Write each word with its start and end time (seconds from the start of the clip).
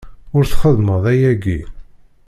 Ur 0.35 0.43
txeddmeḍ 0.45 1.03
ayagi! 1.11 1.59